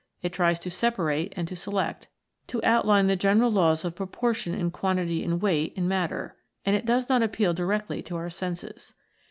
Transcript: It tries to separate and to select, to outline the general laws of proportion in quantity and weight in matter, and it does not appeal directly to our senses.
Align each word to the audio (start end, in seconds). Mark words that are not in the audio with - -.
It 0.23 0.33
tries 0.33 0.57
to 0.61 0.71
separate 0.71 1.31
and 1.37 1.47
to 1.47 1.55
select, 1.55 2.07
to 2.47 2.59
outline 2.65 3.05
the 3.05 3.15
general 3.15 3.51
laws 3.51 3.85
of 3.85 3.93
proportion 3.95 4.55
in 4.55 4.71
quantity 4.71 5.23
and 5.23 5.39
weight 5.39 5.73
in 5.75 5.87
matter, 5.87 6.37
and 6.65 6.75
it 6.75 6.87
does 6.87 7.07
not 7.07 7.21
appeal 7.21 7.53
directly 7.53 8.01
to 8.01 8.15
our 8.15 8.31
senses. 8.31 8.95